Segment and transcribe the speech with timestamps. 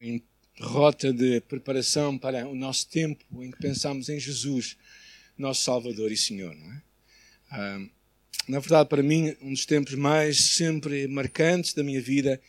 [0.00, 0.22] em
[0.60, 4.76] rota de preparação para o nosso tempo em que pensamos em Jesus,
[5.36, 6.54] nosso Salvador e Senhor.
[6.54, 6.82] Não é?
[7.50, 7.86] Ah,
[8.48, 12.40] na verdade, para mim, um dos tempos mais sempre marcantes da minha vida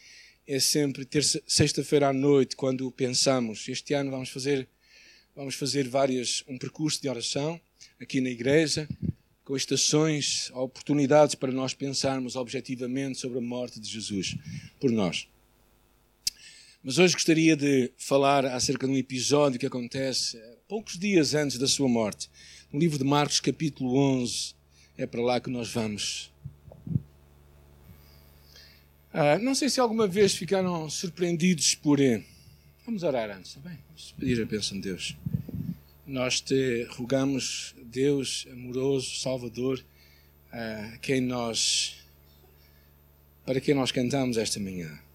[0.48, 3.68] é sempre ter sexta-feira à noite, quando pensamos.
[3.68, 4.68] Este ano vamos fazer,
[5.36, 7.60] vamos fazer várias, um percurso de oração
[8.00, 8.88] aqui na igreja,
[9.44, 14.36] com estações, oportunidades para nós pensarmos objetivamente sobre a morte de Jesus
[14.80, 15.28] por nós.
[16.84, 21.68] Mas hoje gostaria de falar acerca de um episódio que acontece poucos dias antes da
[21.68, 22.30] sua morte.
[22.72, 24.54] No livro de Marcos, capítulo 11,
[24.98, 26.32] é para lá que nós vamos.
[29.12, 32.00] Ah, não sei se alguma vez ficaram surpreendidos por.
[32.00, 32.24] Eh,
[32.86, 33.80] vamos orar antes, está bem?
[33.88, 35.18] Vamos pedir a bênção de Deus.
[36.06, 39.84] Nós te rogamos, Deus amoroso, Salvador,
[40.52, 41.96] a quem nós.
[43.46, 45.07] para quem nós cantamos esta manhã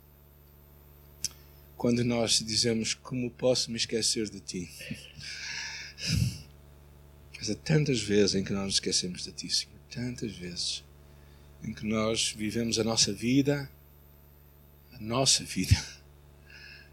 [1.82, 4.70] quando nós dizemos como posso me esquecer de ti.
[7.36, 9.80] Mas há tantas vezes em que nós nos esquecemos de ti, Senhor.
[9.91, 10.84] Tantas vezes
[11.60, 13.69] em que nós vivemos a nossa vida,
[14.92, 15.75] a nossa vida,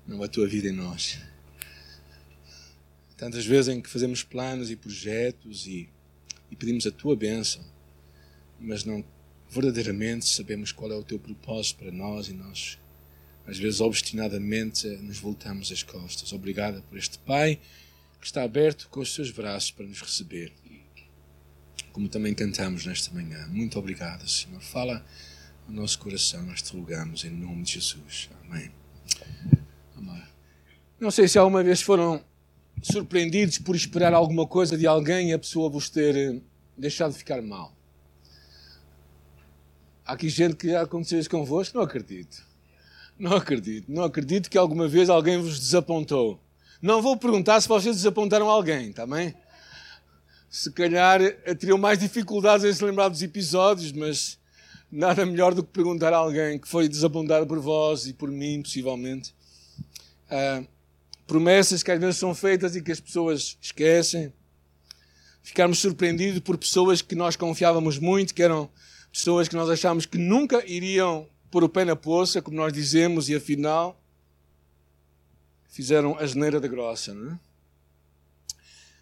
[0.08, 1.20] não a tua vida em nós.
[3.16, 5.88] Tantas vezes em que fazemos planos e projetos e,
[6.50, 7.64] e pedimos a tua bênção,
[8.60, 9.06] mas não
[9.52, 12.80] verdadeiramente sabemos qual é o teu propósito para nós e nós
[13.50, 16.32] às vezes obstinadamente nos voltamos as costas.
[16.32, 17.60] Obrigada por este Pai
[18.20, 20.54] que está aberto com os seus braços para nos receber.
[21.92, 23.48] Como também cantamos nesta manhã.
[23.48, 24.62] Muito obrigado, Senhor.
[24.62, 25.04] Fala
[25.68, 28.30] ao nosso coração, nós te rogamos em nome de Jesus.
[28.46, 28.72] Amém.
[29.98, 30.24] Amém.
[31.00, 32.24] Não sei se alguma vez foram
[32.84, 36.42] surpreendidos por esperar alguma coisa de alguém e a pessoa vos ter eh,
[36.78, 37.76] deixado de ficar mal.
[40.06, 41.78] Há aqui gente que já aconteceu isso convosco?
[41.78, 42.49] Não acredito.
[43.20, 43.92] Não acredito.
[43.92, 46.42] Não acredito que alguma vez alguém vos desapontou.
[46.82, 49.36] Não vou perguntar se vocês desapontaram alguém, está bem?
[50.50, 54.40] Se calhar eh, teriam mais dificuldades em se lembrar dos episódios, mas
[54.90, 58.62] nada melhor do que perguntar a alguém que foi desapontado por vós e por mim,
[58.62, 59.36] possivelmente.
[60.30, 60.64] Ah,
[61.28, 64.32] promessas que às vezes são feitas e que as pessoas esquecem.
[65.44, 68.70] Ficarmos surpreendidos por pessoas que nós confiávamos muito, que eram
[69.12, 73.30] pessoas que nós achávamos que nunca iriam pôr o pé na poça, como nós dizemos,
[73.30, 74.00] e afinal
[75.70, 77.14] fizeram a geneira da grossa.
[77.14, 77.40] Não é?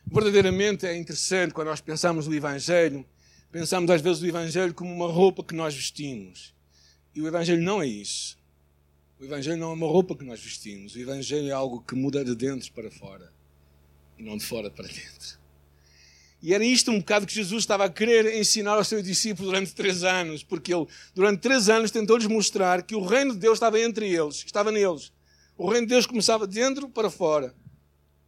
[0.06, 3.06] Verdadeiramente é interessante quando nós pensamos no Evangelho,
[3.52, 6.54] pensamos às vezes o Evangelho como uma roupa que nós vestimos.
[7.14, 8.38] E o Evangelho não é isso.
[9.20, 10.96] O Evangelho não é uma roupa que nós vestimos.
[10.96, 13.34] O Evangelho é algo que muda de dentro para fora
[14.18, 15.40] e não de fora para dentro.
[16.48, 19.76] E era isto um bocado que Jesus estava a querer ensinar aos seus discípulos durante
[19.76, 23.78] três anos, porque ele, durante três anos, tentou-lhes mostrar que o reino de Deus estava
[23.82, 25.12] entre eles, estava neles.
[25.58, 27.54] O reino de Deus começava de dentro para fora,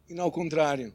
[0.06, 0.94] e não ao contrário.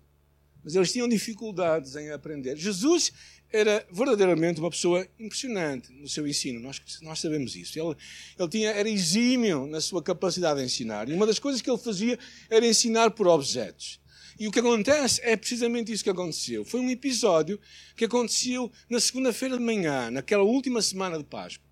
[0.64, 2.58] Mas eles tinham dificuldades em aprender.
[2.58, 3.12] Jesus
[3.52, 7.80] era verdadeiramente uma pessoa impressionante no seu ensino, nós, nós sabemos isso.
[7.80, 7.96] Ele,
[8.38, 11.10] ele tinha, era exímio na sua capacidade de ensinar.
[11.10, 12.20] E uma das coisas que ele fazia
[12.52, 14.00] era ensinar por objetos.
[14.38, 16.66] E o que acontece é precisamente isso que aconteceu.
[16.66, 17.60] Foi um episódio
[17.96, 21.66] que aconteceu na segunda-feira de manhã, naquela última semana de Páscoa.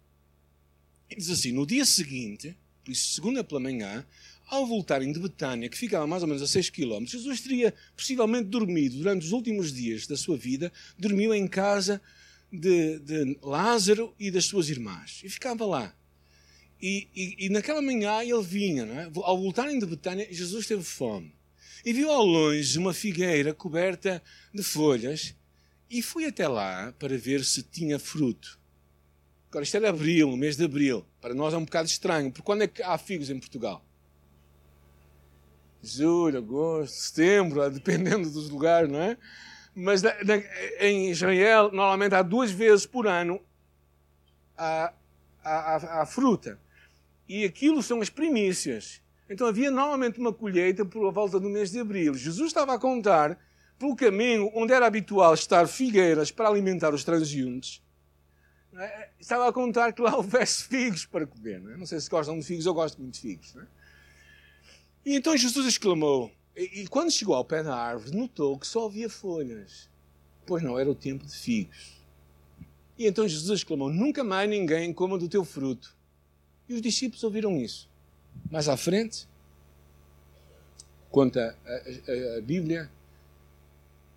[1.10, 4.06] E diz assim: no dia seguinte, por isso, segunda pela manhã,
[4.48, 8.46] ao voltarem de Betânia, que ficava mais ou menos a 6 km, Jesus teria possivelmente
[8.46, 12.02] dormido durante os últimos dias da sua vida, dormiu em casa
[12.52, 15.22] de, de Lázaro e das suas irmãs.
[15.24, 15.94] E ficava lá.
[16.82, 19.12] E, e, e naquela manhã ele vinha, é?
[19.16, 21.34] ao voltarem de Betânia, Jesus teve fome
[21.86, 24.22] e viu ao longe uma figueira coberta
[24.54, 25.36] de folhas
[25.90, 28.60] e foi até lá para ver se tinha fruto.
[29.50, 31.06] Agora, isto era abril, o mês de abril.
[31.22, 33.86] Para nós é um bocado estranho, porque quando é que há figos em Portugal?
[35.84, 39.16] Julho, agosto, setembro, dependendo dos lugares, não é?
[39.76, 40.02] Mas
[40.80, 43.40] em Israel, normalmente há duas vezes por ano
[44.58, 46.60] a fruta.
[47.30, 49.03] E aquilo são as primícias.
[49.34, 52.14] Então havia normalmente uma colheita por volta do mês de abril.
[52.14, 53.36] Jesus estava a contar
[53.80, 57.82] pelo caminho onde era habitual estar figueiras para alimentar os transeuntes.
[58.78, 59.10] É?
[59.20, 61.60] Estava a contar que lá houvesse figos para comer.
[61.60, 61.78] Não, é?
[61.78, 63.56] não sei se gostam de figos, eu gosto muito de figos.
[63.56, 63.66] É?
[65.04, 68.86] E então Jesus exclamou, e, e quando chegou ao pé da árvore, notou que só
[68.86, 69.90] havia folhas.
[70.46, 71.98] Pois não, era o tempo de figos.
[73.00, 75.98] E então Jesus exclamou: Nunca mais ninguém coma do teu fruto.
[76.70, 77.92] E os discípulos ouviram isso.
[78.52, 79.28] Mais à frente,
[81.14, 82.90] conta a, a, a Bíblia,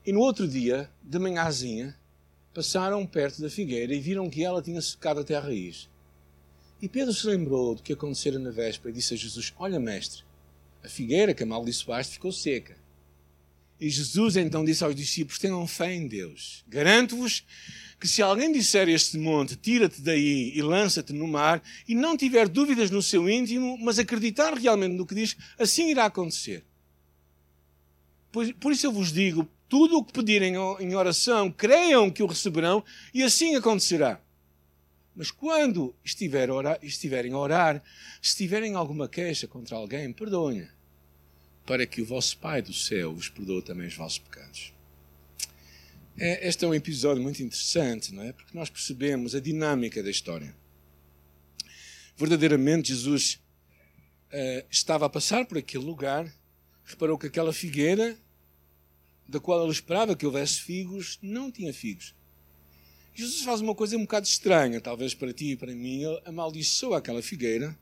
[0.05, 1.95] e no outro dia, de manhãzinha,
[2.55, 5.91] passaram perto da figueira e viram que ela tinha secado até a raiz.
[6.81, 10.25] E Pedro se lembrou do que acontecera na véspera e disse a Jesus: Olha, mestre,
[10.83, 12.75] A figueira que amaldiçoaste ficou seca.
[13.79, 16.65] E Jesus então disse aos discípulos: Tenham fé em Deus.
[16.67, 17.45] Garanto-vos
[18.01, 22.17] que se alguém disser a este monte, tira-te daí e lança-te no mar, e não
[22.17, 26.65] tiver dúvidas no seu íntimo, mas acreditar realmente no que diz, assim irá acontecer.
[28.37, 32.27] Por, por isso eu vos digo: tudo o que pedirem em oração, creiam que o
[32.27, 32.85] receberão,
[33.15, 34.21] e assim acontecerá.
[35.15, 37.83] Mas quando estiver orar, estiverem a orar,
[38.21, 40.69] se tiverem alguma queixa contra alguém, perdoem
[41.65, 44.71] para que o vosso Pai do céu vos perdoe também os vossos pecados.
[46.19, 48.35] É, este é um episódio muito interessante, não é?
[48.35, 50.55] Porque nós percebemos a dinâmica da história.
[52.19, 53.41] Verdadeiramente, Jesus
[54.31, 56.31] uh, estava a passar por aquele lugar,
[56.85, 58.15] reparou que aquela figueira,
[59.29, 62.15] da qual ele esperava que houvesse figos, não tinha figos.
[63.15, 66.03] Jesus faz uma coisa um bocado estranha, talvez para ti e para mim.
[66.03, 67.77] Ele amaldiçoa aquela figueira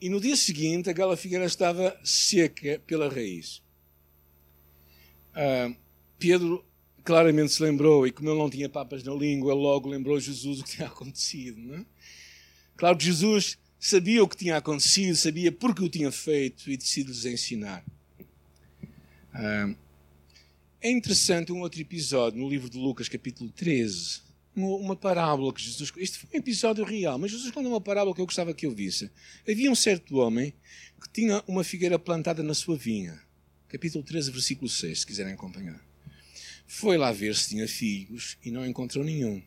[0.00, 3.62] e no dia seguinte aquela figueira estava seca pela raiz.
[5.32, 5.72] Ah,
[6.18, 6.64] Pedro
[7.02, 10.64] claramente se lembrou, e como ele não tinha papas na língua, logo lembrou Jesus o
[10.64, 11.60] que tinha acontecido.
[11.60, 11.86] Não é?
[12.76, 17.24] Claro que Jesus sabia o que tinha acontecido, sabia porque o tinha feito e decidiu-lhes
[17.24, 17.84] ensinar.
[19.32, 19.74] Ah,
[20.84, 24.20] é interessante um outro episódio no livro de Lucas, capítulo 13,
[24.54, 25.90] uma parábola que Jesus.
[25.96, 28.70] Isto foi um episódio real, mas Jesus conta uma parábola que eu gostava que eu
[28.70, 29.10] visse.
[29.48, 30.52] Havia um certo homem
[31.00, 33.18] que tinha uma figueira plantada na sua vinha.
[33.66, 35.82] Capítulo 13, versículo 6, se quiserem acompanhar.
[36.66, 39.42] Foi lá ver se tinha figos e não encontrou nenhum.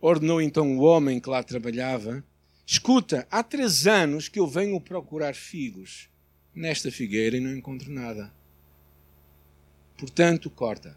[0.00, 2.24] Ordenou então o homem que lá trabalhava:
[2.64, 6.08] Escuta, há três anos que eu venho procurar figos
[6.54, 8.32] nesta figueira e não encontro nada.
[9.96, 10.96] Portanto, corta.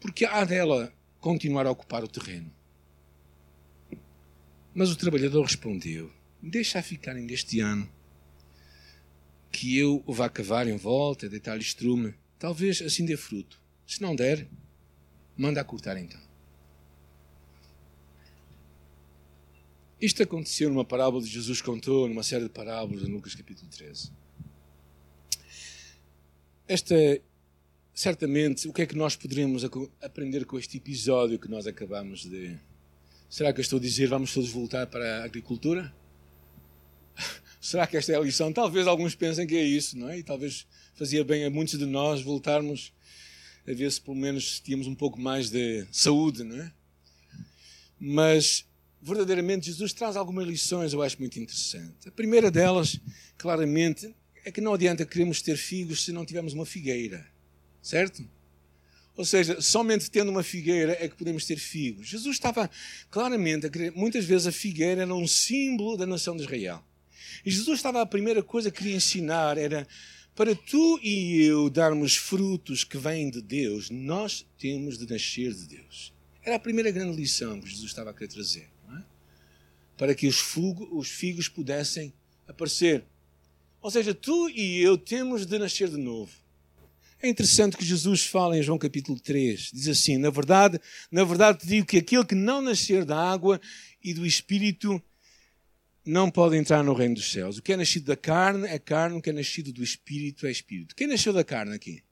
[0.00, 2.52] Porque há dela continuar a ocupar o terreno.
[4.74, 6.10] Mas o trabalhador respondeu:
[6.42, 7.88] Deixa ficarem deste ano,
[9.50, 12.14] que eu o vá cavar em volta, deitar-lhe estrume.
[12.38, 13.60] Talvez assim dê fruto.
[13.86, 14.48] Se não der,
[15.36, 16.20] manda a cortar então.
[20.00, 24.10] Isto aconteceu numa parábola que Jesus contou, numa série de parábolas em Lucas capítulo 13.
[26.68, 26.94] Esta,
[27.92, 29.64] certamente, o que é que nós poderemos
[30.00, 32.56] aprender com este episódio que nós acabamos de.
[33.28, 35.92] Será que eu estou a dizer vamos todos voltar para a agricultura?
[37.60, 38.52] Será que esta é a lição?
[38.52, 40.18] Talvez alguns pensem que é isso, não é?
[40.18, 42.92] E talvez fazia bem a muitos de nós voltarmos
[43.66, 46.72] a ver se pelo menos tínhamos um pouco mais de saúde, não é?
[47.98, 48.66] Mas
[49.00, 52.08] verdadeiramente Jesus traz algumas lições, eu acho muito interessante.
[52.08, 53.00] A primeira delas,
[53.36, 54.14] claramente,
[54.44, 57.26] é que não adianta queremos ter figos se não tivermos uma figueira.
[57.80, 58.28] Certo?
[59.16, 62.08] Ou seja, somente tendo uma figueira é que podemos ter figos.
[62.08, 62.70] Jesus estava
[63.10, 66.82] claramente a querer, muitas vezes a figueira era um símbolo da nação de Israel.
[67.44, 69.86] E Jesus estava, a primeira coisa que queria ensinar era
[70.34, 75.66] para tu e eu darmos frutos que vêm de Deus, nós temos de nascer de
[75.66, 76.12] Deus.
[76.42, 78.68] Era a primeira grande lição que Jesus estava a querer trazer.
[78.90, 79.02] É?
[79.98, 80.42] Para que os,
[80.90, 82.12] os figos pudessem
[82.48, 83.04] aparecer.
[83.82, 86.30] Ou seja, tu e eu temos de nascer de novo.
[87.20, 89.70] É interessante que Jesus fala em João capítulo 3.
[89.72, 90.80] Diz assim: Na verdade,
[91.10, 93.60] na verdade te digo que aquele que não nascer da água
[94.02, 95.02] e do espírito
[96.04, 97.58] não pode entrar no reino dos céus.
[97.58, 100.50] O que é nascido da carne é carne, o que é nascido do espírito é
[100.50, 100.94] espírito.
[100.94, 102.02] Quem nasceu da carne aqui?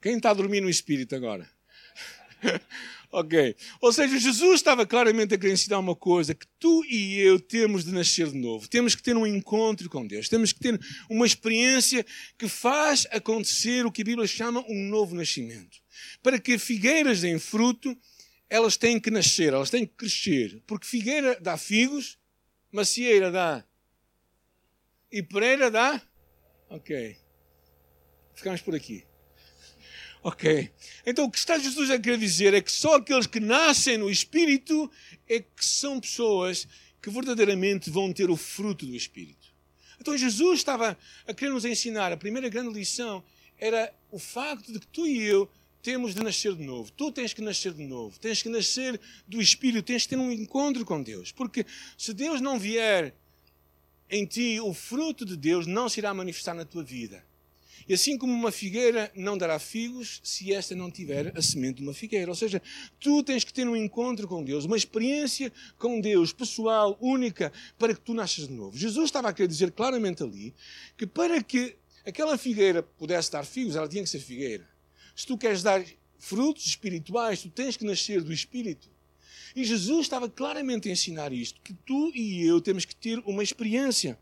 [0.00, 1.48] Quem está a dormir no espírito agora?
[3.12, 3.54] Ok.
[3.82, 7.84] Ou seja, Jesus estava claramente a querer ensinar uma coisa: que tu e eu temos
[7.84, 8.66] de nascer de novo.
[8.66, 10.30] Temos que ter um encontro com Deus.
[10.30, 12.06] Temos que ter uma experiência
[12.38, 15.76] que faz acontecer o que a Bíblia chama um novo nascimento.
[16.22, 17.94] Para que figueiras deem fruto,
[18.48, 20.62] elas têm que nascer, elas têm que crescer.
[20.66, 22.18] Porque figueira dá figos,
[22.72, 23.62] macieira dá.
[25.10, 26.00] E pereira dá.
[26.70, 27.14] Ok.
[28.34, 29.04] Ficamos por aqui.
[30.22, 30.70] Ok.
[31.04, 34.08] Então o que está Jesus a querer dizer é que só aqueles que nascem no
[34.08, 34.90] Espírito
[35.28, 36.68] é que são pessoas
[37.00, 39.52] que verdadeiramente vão ter o fruto do Espírito.
[40.00, 43.22] Então Jesus estava a querer nos ensinar, a primeira grande lição
[43.58, 45.50] era o facto de que tu e eu
[45.82, 46.92] temos de nascer de novo.
[46.92, 48.18] Tu tens que nascer de novo.
[48.18, 49.84] Tens que nascer do Espírito.
[49.84, 51.32] Tens que ter um encontro com Deus.
[51.32, 51.66] Porque
[51.98, 53.12] se Deus não vier
[54.08, 57.24] em ti, o fruto de Deus não se irá manifestar na tua vida.
[57.88, 61.82] E assim como uma figueira não dará figos se esta não tiver a semente de
[61.82, 62.30] uma figueira.
[62.30, 62.62] Ou seja,
[63.00, 67.94] tu tens que ter um encontro com Deus, uma experiência com Deus, pessoal, única, para
[67.94, 68.76] que tu nasças de novo.
[68.76, 70.54] Jesus estava a querer dizer claramente ali
[70.96, 74.68] que para que aquela figueira pudesse dar figos, ela tinha que ser figueira.
[75.14, 75.84] Se tu queres dar
[76.18, 78.90] frutos espirituais, tu tens que nascer do Espírito.
[79.54, 83.42] E Jesus estava claramente a ensinar isto, que tu e eu temos que ter uma
[83.42, 84.18] experiência.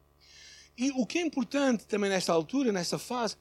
[0.76, 3.36] E o que é importante também nesta altura, nesta fase,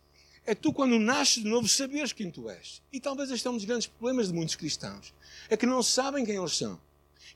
[0.49, 2.81] é tu, quando nasces de novo, saberes quem tu és.
[2.91, 5.13] E talvez este é um dos grandes problemas de muitos cristãos.
[5.47, 6.81] É que não sabem quem eles são.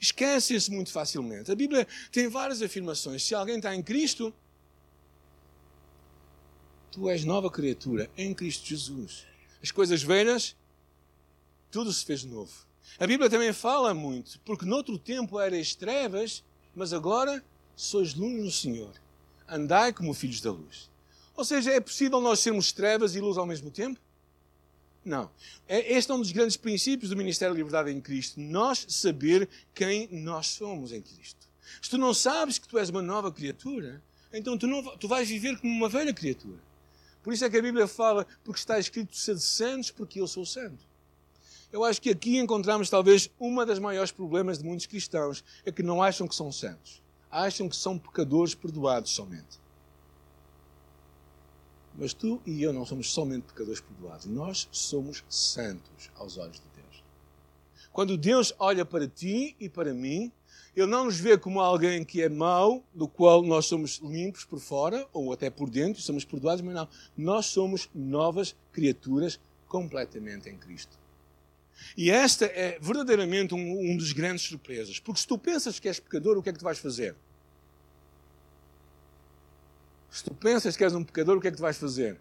[0.01, 1.51] Esquecem-se muito facilmente.
[1.51, 3.23] A Bíblia tem várias afirmações.
[3.23, 4.33] Se alguém está em Cristo,
[6.91, 9.27] tu és nova criatura em Cristo Jesus.
[9.61, 10.55] As coisas velhas,
[11.69, 12.65] tudo se fez novo.
[12.99, 16.43] A Bíblia também fala muito, porque noutro tempo erais trevas,
[16.73, 18.95] mas agora sois luz no Senhor.
[19.47, 20.91] Andai como filhos da luz.
[21.35, 23.99] Ou seja, é possível nós sermos trevas e luz ao mesmo tempo?
[25.03, 25.29] Não.
[25.67, 28.39] É, este é um dos grandes princípios do Ministério da Liberdade em Cristo.
[28.39, 31.49] Nós saber quem nós somos em Cristo.
[31.81, 35.27] Se tu não sabes que tu és uma nova criatura, então tu, não, tu vais
[35.27, 36.59] viver como uma velha criatura.
[37.21, 40.45] Por isso é que a Bíblia fala, porque está escrito ser santos, porque eu sou
[40.45, 40.85] santo.
[41.71, 45.81] Eu acho que aqui encontramos talvez uma das maiores problemas de muitos cristãos, é que
[45.81, 47.01] não acham que são santos.
[47.31, 49.62] Acham que são pecadores perdoados somente.
[51.95, 56.65] Mas tu e eu não somos somente pecadores perdoados, nós somos santos aos olhos de
[56.75, 57.03] Deus.
[57.91, 60.31] Quando Deus olha para ti e para mim,
[60.75, 64.59] Ele não nos vê como alguém que é mau, do qual nós somos limpos por
[64.59, 66.87] fora, ou até por dentro, somos perdoados, mas não.
[67.15, 70.97] Nós somos novas criaturas completamente em Cristo.
[71.95, 74.99] E esta é verdadeiramente um, um dos grandes surpresas.
[74.99, 77.15] Porque se tu pensas que és pecador, o que é que tu vais fazer?
[80.13, 82.19] Se tu pensas que és um pecador, o que é que tu vais fazer?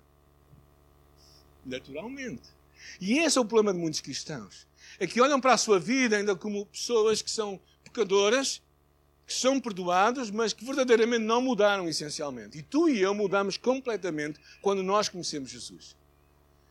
[1.62, 2.48] Naturalmente.
[2.98, 4.66] E esse é o problema de muitos cristãos.
[4.98, 8.62] É que olham para a sua vida ainda como pessoas que são pecadoras,
[9.26, 12.56] que são perdoados, mas que verdadeiramente não mudaram essencialmente.
[12.56, 15.94] E tu e eu mudamos completamente quando nós conhecemos Jesus.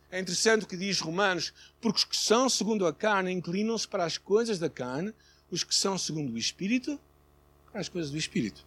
[0.10, 4.06] É interessante o que diz Romanos, porque os que são segundo a carne inclinam-se para
[4.06, 5.13] as coisas da carne,
[5.51, 7.00] os que são segundo o Espírito,
[7.72, 8.66] para as coisas do Espírito.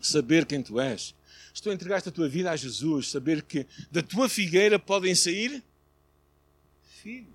[0.00, 1.12] Saber quem tu és
[1.54, 5.62] se tu entregaste a tua vida a Jesus, saber que da tua figueira podem sair
[7.00, 7.28] filhos.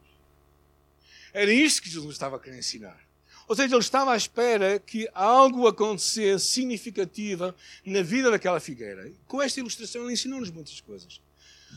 [1.33, 2.99] Era isto que Jesus estava a querer ensinar.
[3.47, 9.09] Ou seja, ele estava à espera que algo acontecesse significativo na vida daquela figueira.
[9.25, 11.21] Com esta ilustração, ele ensinou-nos muitas coisas.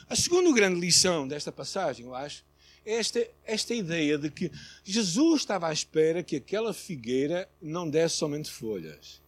[0.09, 2.45] A segunda grande lição desta passagem, eu acho,
[2.85, 4.51] é esta, esta ideia de que
[4.85, 9.23] Jesus estava à espera que aquela figueira não desse somente folhas.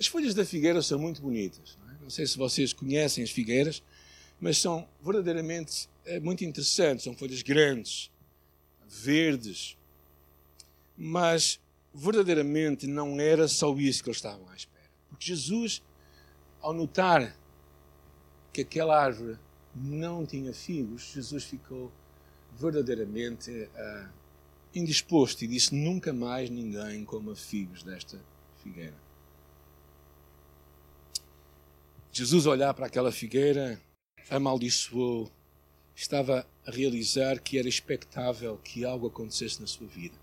[0.00, 1.76] As folhas da figueira são muito bonitas.
[2.06, 3.82] Não sei se vocês conhecem as figueiras,
[4.40, 7.02] mas são verdadeiramente é, muito interessantes.
[7.02, 8.12] São folhas grandes,
[8.86, 9.76] verdes.
[10.96, 11.58] Mas
[11.92, 14.88] verdadeiramente não era só isso que eles estavam à espera.
[15.08, 15.82] Porque Jesus,
[16.60, 17.36] ao notar
[18.52, 19.36] que aquela árvore
[19.74, 21.90] não tinha figos, Jesus ficou
[22.56, 24.08] verdadeiramente uh,
[24.72, 28.16] indisposto e disse: Nunca mais ninguém coma figos desta
[28.62, 29.05] figueira.
[32.16, 33.78] Jesus olhar para aquela figueira,
[34.30, 35.30] amaldiçoou,
[35.94, 40.16] estava a realizar que era expectável que algo acontecesse na sua vida.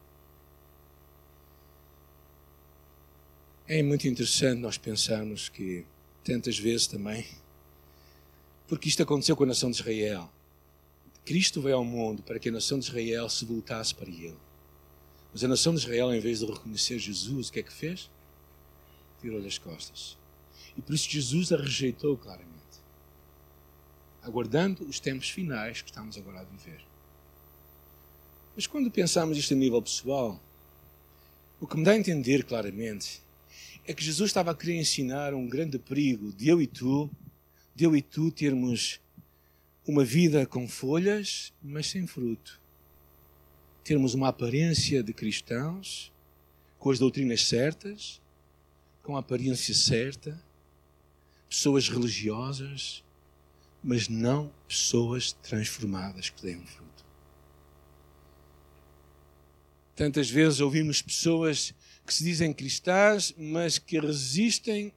[3.67, 5.85] É muito interessante nós pensarmos que
[6.23, 7.27] tantas vezes também,
[8.67, 10.27] porque isto aconteceu com a nação de Israel.
[11.23, 14.35] Cristo veio ao mundo para que a nação de Israel se voltasse para ele.
[15.31, 18.09] Mas a nação de Israel, em vez de reconhecer Jesus, o que é que fez?
[19.21, 20.23] Virou-lhe as costas.
[20.77, 22.51] E por isso Jesus a rejeitou claramente,
[24.22, 26.82] aguardando os tempos finais que estamos agora a viver.
[28.56, 30.39] Mas quando pensamos isto a nível pessoal,
[31.60, 33.22] o que me dá a entender claramente
[33.86, 37.10] é que Jesus estava a querer ensinar um grande perigo de eu e tu,
[37.75, 39.00] de eu e tu termos
[39.86, 42.62] uma vida com folhas, mas sem fruto.
[43.84, 46.12] Termos uma aparência de cristãos,
[46.80, 48.22] com as doutrinas certas,
[49.01, 50.42] com a aparência certa,
[51.53, 53.03] pessoas religiosas,
[53.83, 57.05] mas não pessoas transformadas que deem fruto.
[59.95, 61.72] Tantas vezes ouvimos pessoas
[62.07, 64.91] que se dizem cristãs, mas que resistem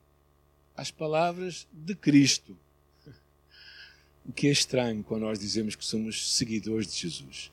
[0.75, 2.59] às palavras de Cristo.
[4.25, 7.53] O que é estranho quando nós dizemos que somos seguidores de Jesus.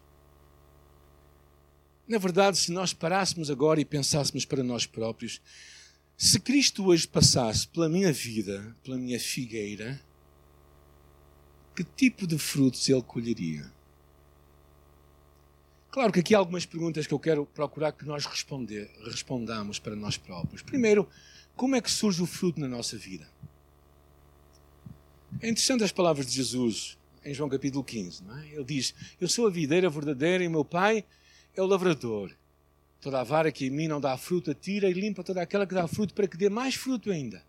[2.07, 5.41] Na verdade, se nós parássemos agora e pensássemos para nós próprios,
[6.17, 10.00] se Cristo hoje passasse pela minha vida, pela minha figueira,
[11.75, 13.72] que tipo de frutos ele colheria?
[15.91, 19.96] Claro que aqui há algumas perguntas que eu quero procurar que nós responder, respondamos para
[19.96, 20.62] nós próprios.
[20.62, 21.08] Primeiro,
[21.55, 23.27] como é que surge o fruto na nossa vida?
[25.41, 28.24] É interessante as palavras de Jesus em João capítulo 15.
[28.24, 28.48] Não é?
[28.48, 31.05] Ele diz: Eu sou a videira verdadeira e meu pai
[31.55, 32.32] é o lavrador.
[33.03, 35.75] Toda a vara que em mim não dá fruto, tira e limpa toda aquela que
[35.75, 37.43] dá fruto, para que dê mais fruto ainda.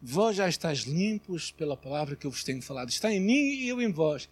[0.00, 2.90] Vós já estáis limpos pela palavra que eu vos tenho falado.
[2.90, 4.28] Está em mim e eu em vós.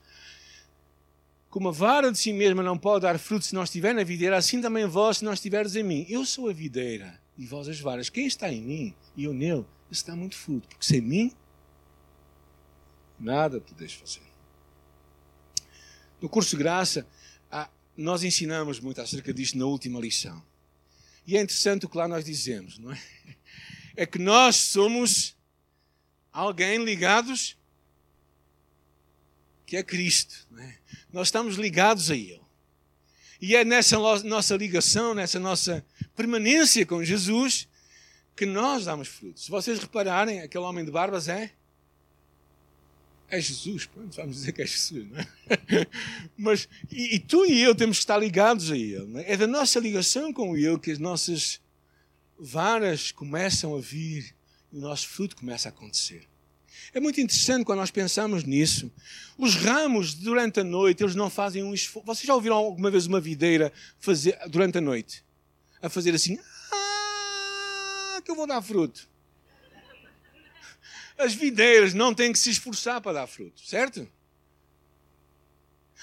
[1.48, 4.36] Como a vara de si mesma não pode dar fruto se não estiver na videira,
[4.36, 6.04] assim também vós se não estiveres em mim.
[6.06, 8.10] Eu sou a videira e vós as varas.
[8.10, 10.68] Quem está em mim e eu nele, está muito fruto.
[10.68, 11.32] Porque sem mim,
[13.18, 14.20] nada podeis fazer.
[16.20, 17.06] No curso de graça,
[17.96, 20.46] nós ensinamos muito acerca disto na última lição.
[21.28, 22.98] E é interessante o que lá nós dizemos, não é?
[23.94, 25.36] É que nós somos
[26.32, 27.54] alguém ligados
[29.66, 30.48] que é Cristo.
[30.58, 30.78] É?
[31.12, 32.40] Nós estamos ligados a Ele.
[33.42, 35.84] E é nessa nossa ligação, nessa nossa
[36.16, 37.68] permanência com Jesus,
[38.34, 39.44] que nós damos frutos.
[39.44, 41.52] Se vocês repararem, aquele homem de barbas é.
[43.30, 45.26] É Jesus, pronto, vamos dizer que é Jesus, não é?
[46.36, 49.20] Mas, e, e, tu e eu temos que estar ligados a Ele.
[49.20, 49.34] É?
[49.34, 51.60] é da nossa ligação com Ele que as nossas
[52.38, 54.34] varas começam a vir
[54.72, 56.26] e o nosso fruto começa a acontecer.
[56.94, 58.90] É muito interessante quando nós pensamos nisso.
[59.36, 62.06] Os ramos, durante a noite, eles não fazem um esforço.
[62.06, 63.70] Vocês já ouviram alguma vez uma videira
[64.00, 65.22] fazer, durante a noite?
[65.82, 66.38] A fazer assim,
[66.72, 69.08] ah, que eu vou dar fruto.
[71.18, 74.08] As videiras não têm que se esforçar para dar fruto, certo?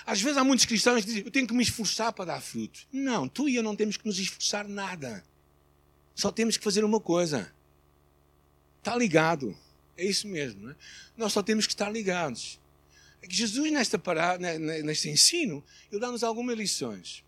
[0.06, 2.82] Às vezes há muitos cristãos que dizem, eu tenho que me esforçar para dar fruto.
[2.92, 5.24] Não, tu e eu não temos que nos esforçar nada.
[6.14, 7.54] Só temos que fazer uma coisa.
[8.80, 9.58] Está ligado.
[9.98, 10.70] É isso mesmo.
[10.70, 10.76] É?
[11.16, 12.60] Nós só temos que estar ligados.
[13.22, 17.24] É Jesus, nesta parada, neste ensino, ele dá-nos algumas lições.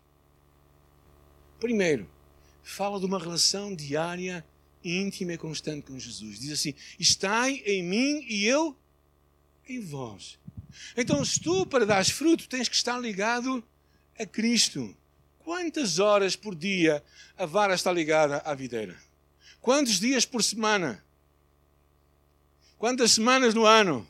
[1.58, 2.08] Primeiro,
[2.62, 4.44] fala de uma relação diária,
[4.84, 6.38] íntima e constante com Jesus.
[6.40, 8.76] Diz assim: Estai em mim e eu
[9.68, 10.38] em vós.
[10.96, 13.62] Então, se tu, para dar fruto, tens que estar ligado
[14.18, 14.96] a Cristo.
[15.38, 17.02] Quantas horas por dia
[17.36, 18.96] a vara está ligada à videira?
[19.60, 21.02] Quantos dias por semana?
[22.76, 24.06] Quantas semanas no ano?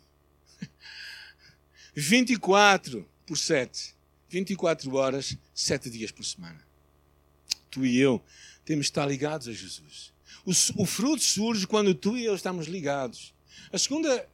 [1.95, 3.95] 24 por 7.
[4.29, 6.61] 24 horas, 7 dias por semana.
[7.71, 8.23] Tu e eu
[8.65, 10.13] temos que estar ligados a Jesus.
[10.49, 13.35] O, o fruto surge quando tu e eu estamos ligados.
[13.71, 14.27] A segunda,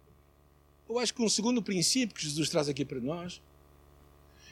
[0.88, 3.42] eu acho que um segundo princípio que Jesus traz aqui para nós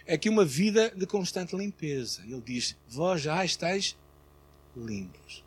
[0.05, 2.20] é que uma vida de constante limpeza.
[2.22, 3.96] Ele diz: Vós já estáis
[4.77, 5.44] limpos.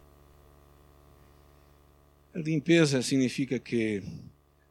[2.33, 4.01] A limpeza significa que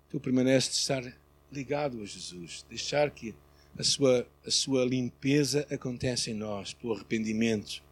[0.08, 1.14] tu permaneces estar
[1.52, 3.34] ligado a Jesus, deixar que
[3.78, 7.82] a sua, a sua limpeza aconteça em nós, pelo arrependimento,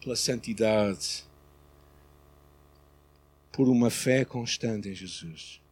[0.00, 1.26] pela santidade,
[3.56, 5.62] por uma fé constante em Jesus.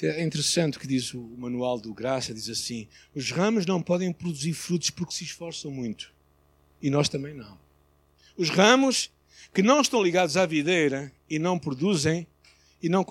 [0.00, 4.54] É interessante que diz o manual do Graça, diz assim: os ramos não podem produzir
[4.54, 6.14] frutos porque se esforçam muito.
[6.80, 7.58] E nós também não.
[8.38, 9.12] Os ramos
[9.52, 12.26] que não estão ligados à videira e não produzem,
[12.82, 13.04] e não,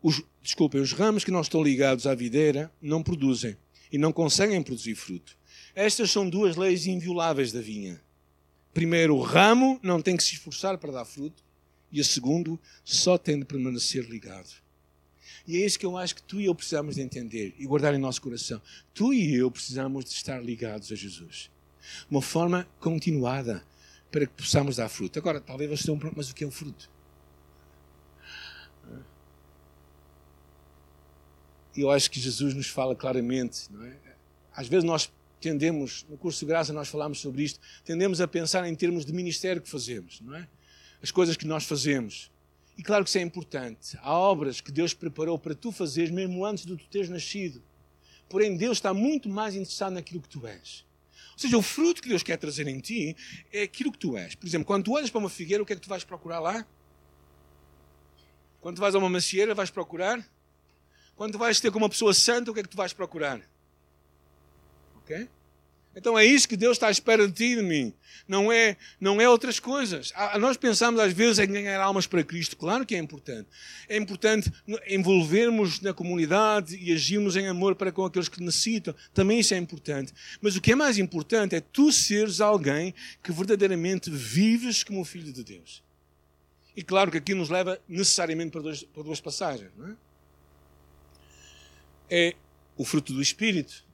[0.00, 3.56] os, desculpem, os ramos que não estão ligados à videira não produzem
[3.90, 5.36] e não conseguem produzir fruto.
[5.74, 8.00] Estas são duas leis invioláveis da vinha.
[8.72, 11.47] Primeiro, o ramo não tem que se esforçar para dar fruto,
[11.90, 14.50] e a segundo, só tem de permanecer ligado.
[15.46, 17.94] E é isso que eu acho que tu e eu precisamos de entender e guardar
[17.94, 18.60] em nosso coração.
[18.92, 21.50] Tu e eu precisamos de estar ligados a Jesus.
[22.10, 23.64] Uma forma continuada,
[24.10, 25.18] para que possamos dar fruto.
[25.18, 26.90] Agora, talvez vocês estejam mas o que é o fruto?
[31.74, 33.96] Eu acho que Jesus nos fala claramente, não é?
[34.54, 38.68] Às vezes nós tendemos, no curso de graça nós falamos sobre isto, tendemos a pensar
[38.68, 40.48] em termos de ministério que fazemos, não é?
[41.02, 42.30] As coisas que nós fazemos.
[42.76, 43.98] E claro que isso é importante.
[44.00, 47.62] Há obras que Deus preparou para tu fazeres mesmo antes de tu teres nascido.
[48.28, 50.84] Porém, Deus está muito mais interessado naquilo que tu és.
[51.32, 53.16] Ou seja, o fruto que Deus quer trazer em ti
[53.52, 54.34] é aquilo que tu és.
[54.34, 56.40] Por exemplo, quando tu olhas para uma figueira, o que é que tu vais procurar
[56.40, 56.66] lá?
[58.60, 60.24] Quando tu vais a uma macieira, vais procurar?
[61.16, 63.40] Quando tu vais ter com uma pessoa santa, o que é que tu vais procurar?
[64.96, 65.28] Ok?
[65.94, 67.92] Então é isso que Deus está à espera de ti e de mim.
[68.26, 70.12] Não é, não é outras coisas.
[70.38, 72.56] Nós pensamos às vezes em ganhar almas para Cristo.
[72.56, 73.48] Claro que é importante.
[73.88, 74.52] É importante
[74.86, 78.94] envolvermos na comunidade e agirmos em amor para com aqueles que necessitam.
[79.12, 80.12] Também isso é importante.
[80.40, 85.32] Mas o que é mais importante é tu seres alguém que verdadeiramente vives como filho
[85.32, 85.82] de Deus.
[86.76, 89.70] E claro que aqui nos leva necessariamente para, dois, para duas passagens.
[89.76, 89.96] Não é?
[92.10, 92.34] é
[92.76, 93.87] o fruto do Espírito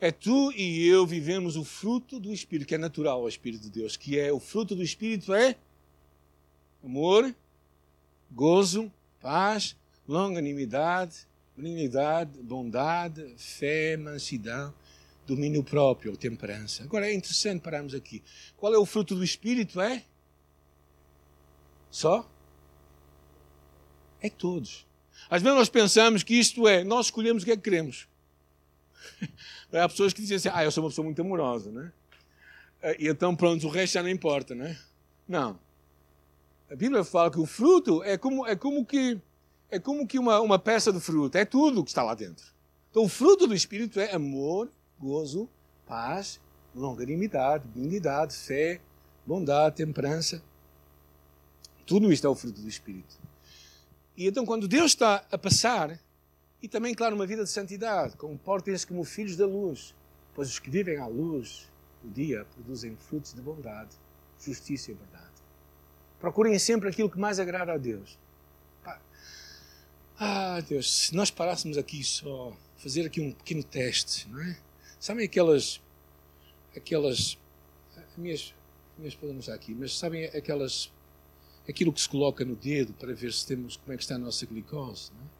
[0.00, 3.70] é tu e eu vivemos o fruto do Espírito, que é natural ao Espírito de
[3.70, 5.56] Deus, que é o fruto do Espírito é
[6.84, 7.34] amor,
[8.30, 14.72] gozo, paz, longanimidade, benignidade, bondade, fé, mansidão,
[15.26, 16.84] domínio próprio, temperança.
[16.84, 18.22] Agora é interessante pararmos aqui.
[18.56, 19.80] Qual é o fruto do Espírito?
[19.80, 20.04] É
[21.90, 22.28] Só?
[24.20, 24.86] É todos.
[25.28, 28.06] Às vezes nós pensamos que isto é, nós escolhemos o que é que queremos.
[29.72, 31.92] Há pessoas que dizem assim, ah, eu sou uma pessoa muito amorosa, né?
[32.98, 34.78] E então pronto, o resto já não importa, né?
[35.26, 35.58] Não.
[36.70, 39.20] A Bíblia fala que o fruto é como, é como que,
[39.70, 42.46] é como que uma, uma peça de fruto, é tudo que está lá dentro.
[42.90, 45.48] Então o fruto do Espírito é amor, gozo,
[45.86, 46.40] paz,
[46.74, 48.80] longanimidade, benignidade, fé,
[49.26, 50.42] bondade, temperança.
[51.86, 53.16] Tudo isto é o fruto do Espírito.
[54.16, 55.98] E então, quando Deus está a passar,
[56.62, 59.94] e também, claro, uma vida de santidade, comportem-se como filhos da luz,
[60.34, 61.68] pois os que vivem à luz
[62.02, 63.94] do dia produzem frutos de bondade,
[64.40, 65.26] justiça e verdade.
[66.20, 68.18] Procurem sempre aquilo que mais agrada a Deus.
[70.20, 74.58] Ah, Deus, se nós parássemos aqui só, fazer aqui um pequeno teste, não é?
[74.98, 75.80] Sabem aquelas,
[76.76, 77.38] aquelas,
[77.96, 78.52] a minhas,
[78.96, 80.90] minha esposa não está aqui, mas sabem aquelas
[81.68, 84.18] aquilo que se coloca no dedo para ver se temos como é que está a
[84.18, 85.12] nossa glicose.
[85.12, 85.37] É?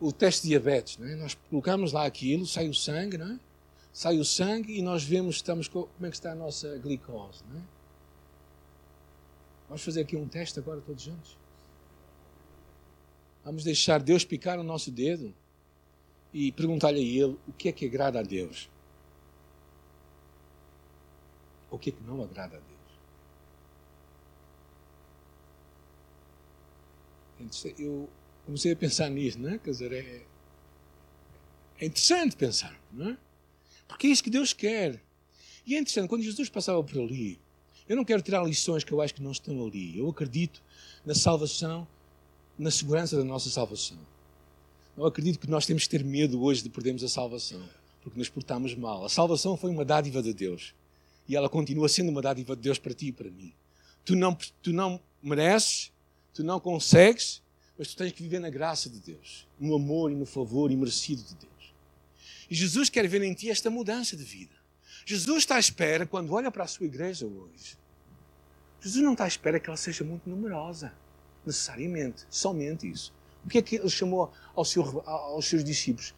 [0.00, 1.16] O teste de diabetes, é?
[1.16, 3.38] nós colocamos lá aquilo, sai o sangue, é?
[3.92, 7.42] sai o sangue e nós vemos estamos como é que está a nossa glicose.
[7.56, 7.60] É?
[9.68, 11.36] Vamos fazer aqui um teste agora todos juntos.
[13.44, 15.34] Vamos deixar Deus picar o nosso dedo
[16.32, 18.70] e perguntar-lhe a Ele o que é que agrada a Deus.
[21.70, 22.74] O que é que não agrada a Deus.
[27.78, 28.08] eu
[28.44, 29.58] comecei a pensar nisso, não é?
[29.58, 30.22] Quer dizer, é,
[31.80, 33.16] é interessante pensar, não é?
[33.88, 35.02] Porque é isso que Deus quer.
[35.66, 37.38] E é interessante, quando Jesus passava por ali,
[37.88, 39.98] eu não quero tirar lições que eu acho que não estão ali.
[39.98, 40.62] Eu acredito
[41.04, 41.86] na salvação,
[42.58, 43.98] na segurança da nossa salvação.
[44.96, 47.62] Não acredito que nós temos que ter medo hoje de perdermos a salvação,
[48.02, 49.04] porque nos portamos mal.
[49.04, 50.74] A salvação foi uma dádiva de Deus.
[51.28, 53.52] E ela continua sendo uma dádiva de Deus para ti e para mim.
[54.04, 55.90] Tu não, tu não mereces,
[56.34, 57.40] Tu não consegues,
[57.78, 61.22] mas tu tens que viver na graça de Deus, no amor e no favor imerecido
[61.22, 61.74] de Deus.
[62.50, 64.54] E Jesus quer ver em ti esta mudança de vida.
[65.04, 67.76] Jesus está à espera, quando olha para a sua igreja hoje,
[68.80, 70.92] Jesus não está à espera que ela seja muito numerosa,
[71.44, 73.12] necessariamente, somente isso.
[73.44, 76.14] O que é que ele chamou ao seu, aos seus discípulos?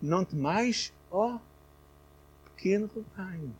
[0.00, 1.38] Não temais, ó
[2.54, 3.54] pequeno rebanho.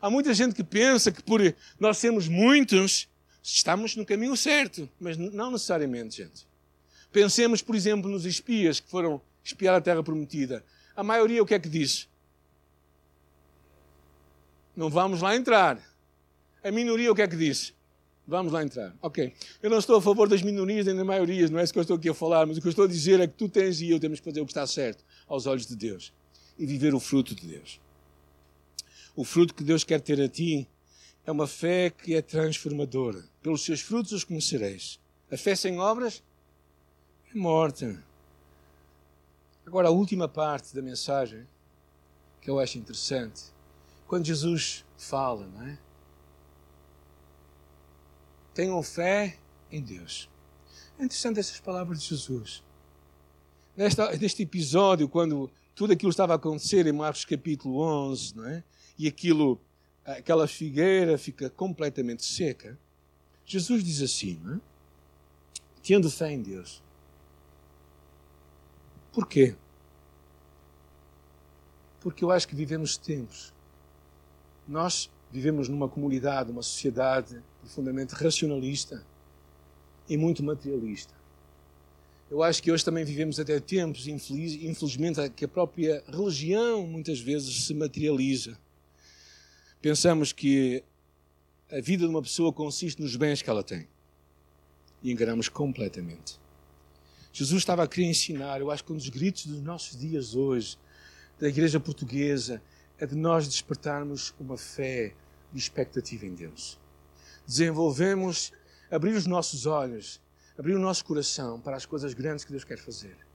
[0.00, 1.40] Há muita gente que pensa que por
[1.78, 3.08] nós sermos muitos,
[3.42, 6.46] estamos no caminho certo, mas não necessariamente, gente.
[7.12, 10.64] Pensemos, por exemplo, nos espias que foram espiar a terra prometida.
[10.94, 12.08] A maioria o que é que diz?
[14.76, 15.80] Não vamos lá entrar.
[16.62, 17.74] A minoria o que é que diz?
[18.26, 18.94] Vamos lá entrar.
[19.02, 19.34] Ok.
[19.62, 21.82] Eu não estou a favor das minorias nem das maiorias, não é isso que eu
[21.82, 23.80] estou aqui a falar, mas o que eu estou a dizer é que tu tens
[23.80, 26.12] e eu temos que fazer o que está certo aos olhos de Deus
[26.58, 27.80] e viver o fruto de Deus.
[29.16, 30.68] O fruto que Deus quer ter a ti
[31.26, 33.24] é uma fé que é transformadora.
[33.42, 34.98] Pelos seus frutos os conhecereis.
[35.30, 36.22] A fé sem obras
[37.32, 38.02] é morta.
[39.66, 41.46] Agora, a última parte da mensagem,
[42.40, 43.42] que eu acho interessante,
[44.06, 45.78] quando Jesus fala, não é?
[48.52, 49.38] Tenham fé
[49.70, 50.28] em Deus.
[50.98, 52.64] É interessante essas palavras de Jesus.
[53.76, 58.64] Nesta, neste episódio, quando tudo aquilo estava a acontecer em Marcos capítulo 11, não é?
[58.98, 59.60] E aquilo
[60.04, 62.78] aquela figueira fica completamente seca,
[63.44, 64.60] Jesus diz assim, não é?
[65.82, 66.82] tendo fé em Deus.
[69.12, 69.56] Por quê?
[72.00, 73.52] Porque eu acho que vivemos tempos.
[74.68, 79.04] Nós vivemos numa comunidade, uma sociedade profundamente racionalista
[80.08, 81.12] e muito materialista.
[82.30, 87.18] Eu acho que hoje também vivemos até tempos, infeliz, infelizmente, que a própria religião muitas
[87.18, 88.56] vezes se materializa
[89.80, 90.84] pensamos que
[91.70, 93.88] a vida de uma pessoa consiste nos bens que ela tem.
[95.02, 96.38] E enganamos completamente.
[97.32, 100.76] Jesus estava a querer ensinar, eu acho que um dos gritos dos nossos dias hoje,
[101.38, 102.60] da igreja portuguesa,
[102.98, 105.14] é de nós despertarmos uma fé
[105.52, 106.78] de expectativa em Deus.
[107.46, 108.52] Desenvolvemos,
[108.90, 110.20] abrir os nossos olhos,
[110.58, 113.29] abrir o nosso coração para as coisas grandes que Deus quer fazer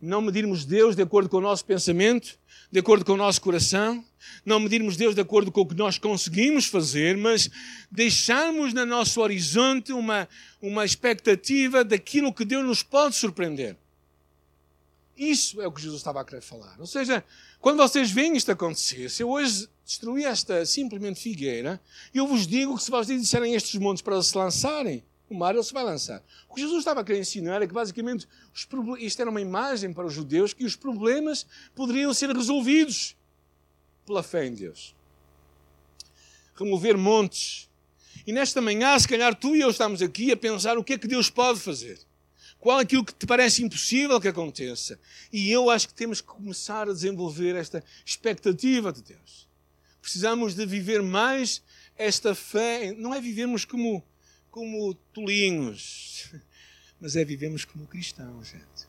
[0.00, 2.38] não medirmos Deus de acordo com o nosso pensamento,
[2.70, 4.04] de acordo com o nosso coração,
[4.44, 7.50] não medirmos Deus de acordo com o que nós conseguimos fazer, mas
[7.90, 10.28] deixarmos no nosso horizonte uma,
[10.60, 13.76] uma expectativa daquilo que Deus nos pode surpreender.
[15.16, 16.76] Isso é o que Jesus estava a querer falar.
[16.78, 17.24] Ou seja,
[17.60, 21.80] quando vocês veem isto acontecer, se eu hoje destruir esta simplesmente figueira,
[22.14, 25.62] eu vos digo que se vocês disserem estes montes para se lançarem, o mar ele
[25.62, 26.22] se vai lançar.
[26.48, 28.26] O que Jesus estava a querer ensinar é que basicamente
[28.98, 33.16] isto era uma imagem para os judeus que os problemas poderiam ser resolvidos
[34.06, 34.94] pela fé em Deus.
[36.54, 37.68] Remover montes
[38.26, 40.98] E nesta manhã, se calhar tu e eu estamos aqui a pensar o que é
[40.98, 41.98] que Deus pode fazer.
[42.58, 44.98] Qual é aquilo que te parece impossível que aconteça?
[45.32, 49.48] E eu acho que temos que começar a desenvolver esta expectativa de Deus.
[50.02, 51.62] Precisamos de viver mais
[51.96, 52.92] esta fé.
[52.96, 54.02] Não é vivermos como,
[54.58, 56.32] como tolinhos,
[57.00, 58.88] mas é vivermos como cristãos, gente.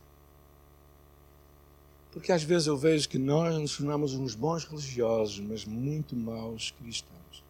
[2.11, 6.71] Porque às vezes eu vejo que nós nos tornamos uns bons religiosos, mas muito maus
[6.71, 7.43] cristãos.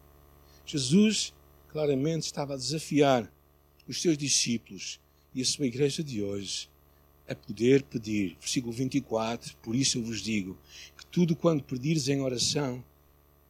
[0.66, 1.32] Jesus
[1.70, 3.32] claramente estava a desafiar
[3.88, 5.00] os seus discípulos
[5.34, 6.68] e a sua igreja de hoje
[7.26, 8.36] a poder pedir.
[8.38, 10.58] Versículo 24: Por isso eu vos digo
[10.94, 12.84] que tudo quanto pedires em oração,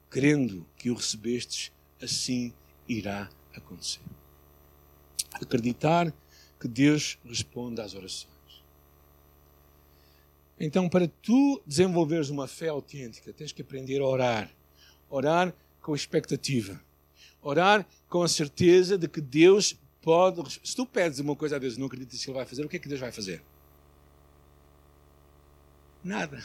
[0.09, 2.53] crendo que o recebestes, assim
[2.89, 4.20] irá acontecer.
[5.45, 6.13] Acreditar
[6.59, 8.31] que Deus responde às orações.
[10.59, 14.51] Então, para tu desenvolveres uma fé autêntica, tens que aprender a orar.
[15.09, 16.79] Orar com expectativa.
[17.41, 20.61] Orar com a certeza de que Deus pode.
[20.63, 22.69] Se tu pedes uma coisa a Deus e não acreditas que Ele vai fazer, o
[22.69, 23.43] que é que Deus vai fazer?
[26.05, 26.45] Nada.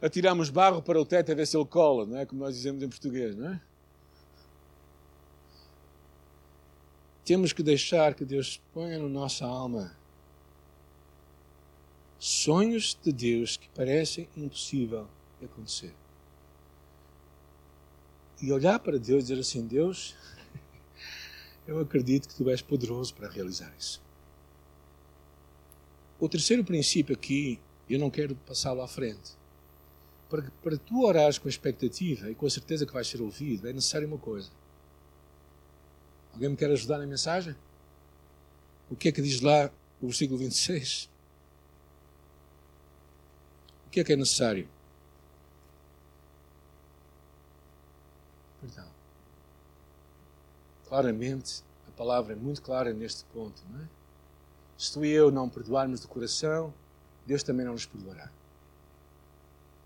[0.00, 2.26] Atiramos barro para o teto a ver se ele cola, não é?
[2.26, 3.60] Como nós dizemos em português, não é?
[7.24, 9.96] Temos que deixar que Deus ponha na nossa alma
[12.18, 15.06] sonhos de Deus que parecem impossível
[15.38, 15.92] de acontecer.
[18.40, 20.14] E olhar para Deus e dizer assim: Deus,
[21.66, 24.02] eu acredito que tu és poderoso para realizar isso.
[26.18, 27.58] O terceiro princípio aqui,
[27.88, 29.32] eu não quero passá-lo à frente.
[30.30, 33.68] Para, para tu orares com a expectativa e com a certeza que vais ser ouvido,
[33.68, 34.50] é necessário uma coisa.
[36.34, 37.56] Alguém me quer ajudar na mensagem?
[38.90, 39.70] O que é que diz lá
[40.00, 41.08] o versículo 26?
[43.94, 44.68] que é que é necessário?
[48.60, 48.88] Perdão.
[50.88, 53.88] Claramente, a palavra é muito clara neste ponto, não é?
[54.76, 56.74] Se tu e eu não perdoarmos do coração,
[57.24, 58.32] Deus também não nos perdoará.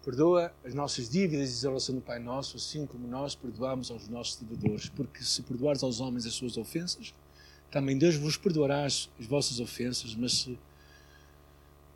[0.04, 4.08] Perdoa as nossas dívidas, diz a oração do Pai Nosso, assim como nós perdoamos aos
[4.08, 4.88] nossos devedores.
[4.88, 7.12] Porque se perdoares aos homens as suas ofensas,
[7.70, 10.58] também Deus vos perdoará as vossas ofensas, mas se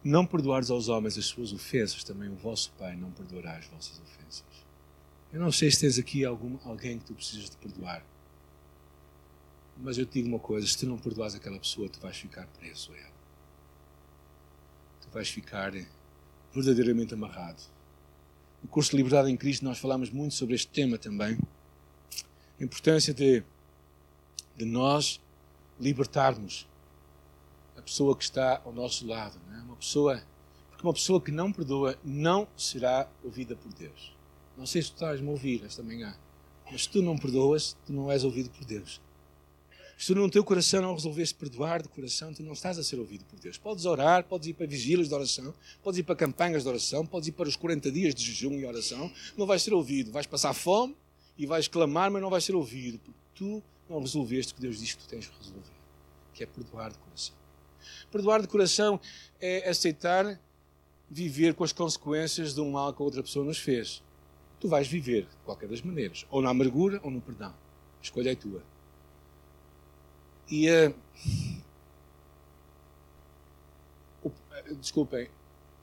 [0.04, 3.98] não perdoares aos homens as suas ofensas, também o vosso Pai não perdoará as vossas
[4.00, 4.44] ofensas.
[5.32, 8.04] Eu não sei se tens aqui algum, alguém que tu precisas de perdoar.
[9.78, 12.46] Mas eu te digo uma coisa: se tu não perdoares aquela pessoa, tu vais ficar
[12.58, 13.12] preso a ela.
[15.00, 15.72] Tu vais ficar
[16.52, 17.62] verdadeiramente amarrado.
[18.62, 21.38] No curso de Liberdade em Cristo, nós falamos muito sobre este tema também.
[22.60, 23.42] A importância de,
[24.56, 25.20] de nós
[25.80, 26.66] libertarmos
[27.76, 29.38] a pessoa que está ao nosso lado.
[29.48, 29.62] Não é?
[29.62, 30.22] Uma pessoa,
[30.70, 34.14] porque uma pessoa que não perdoa não será ouvida por Deus.
[34.56, 36.14] Não sei se tu estás-me a ouvir esta manhã,
[36.70, 39.00] mas se tu não perdoas, tu não és ouvido por Deus.
[40.02, 43.24] Se no teu coração não resolveste perdoar de coração, tu não estás a ser ouvido
[43.24, 43.56] por Deus.
[43.56, 47.28] Podes orar, podes ir para vigílias de oração, podes ir para campanhas de oração, podes
[47.28, 50.10] ir para os 40 dias de jejum e oração, não vais ser ouvido.
[50.10, 50.96] Vais passar fome
[51.38, 54.80] e vais clamar, mas não vais ser ouvido, porque tu não resolveste o que Deus
[54.80, 55.70] diz que tu tens que resolver,
[56.34, 57.36] que é perdoar de coração.
[58.10, 58.98] Perdoar de coração
[59.40, 60.36] é aceitar
[61.08, 64.02] viver com as consequências de um mal que a outra pessoa nos fez.
[64.58, 67.50] Tu vais viver de qualquer das maneiras, ou na amargura ou no perdão.
[67.50, 68.64] A escolha é tua.
[70.48, 70.94] E uh,
[74.22, 74.32] o,
[74.76, 75.28] desculpem,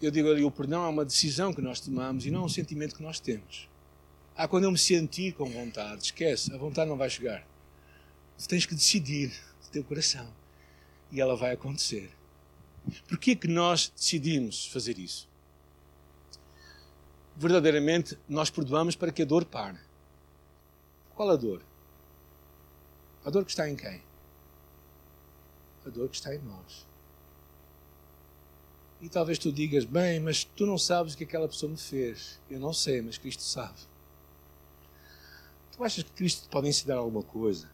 [0.01, 2.95] eu digo ali, o perdão é uma decisão que nós tomamos e não um sentimento
[2.95, 3.67] que nós temos.
[4.35, 7.45] Ah, quando eu me sentir com vontade, esquece, a vontade não vai chegar.
[8.37, 9.29] Tu tens que decidir
[9.63, 10.27] do teu coração
[11.11, 12.09] e ela vai acontecer.
[13.07, 15.27] Por que é que nós decidimos fazer isso?
[17.35, 19.77] Verdadeiramente, nós perdoamos para que a dor pare.
[21.15, 21.61] Qual a dor?
[23.25, 24.01] A dor que está em quem?
[25.85, 26.85] A dor que está em nós.
[29.01, 32.39] E talvez tu digas, bem, mas tu não sabes o que aquela pessoa me fez.
[32.49, 33.79] Eu não sei, mas Cristo sabe.
[35.71, 37.69] Tu achas que Cristo pode ensinar alguma coisa?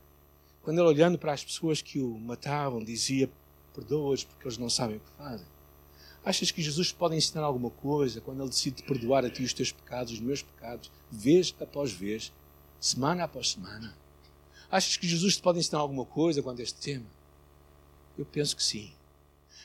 [0.61, 3.29] Quando ele, olhando para as pessoas que o matavam, dizia:
[3.73, 5.47] Perdoa-os porque eles não sabem o que fazem.
[6.23, 9.71] Achas que Jesus pode ensinar alguma coisa quando ele decide perdoar a ti os teus
[9.71, 12.33] pecados, os meus pecados, vez após vez,
[12.79, 13.95] semana após semana?
[14.71, 17.05] Achas que Jesus te pode ensinar alguma coisa quando este tema?
[18.17, 18.91] Eu penso que sim.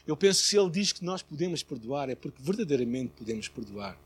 [0.07, 3.99] Eu penso que se ele diz que nós podemos perdoar, é porque verdadeiramente podemos perdoar.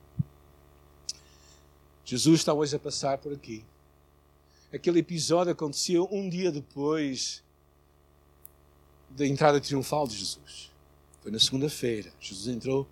[2.05, 3.65] Jesus está hoje a passar por aqui
[4.75, 7.45] aquele episódio aconteceu um dia depois
[9.09, 10.73] da entrada triunfal de Jesus.
[11.23, 12.13] Foi na segunda-feira.
[12.21, 12.89] Jesus entrou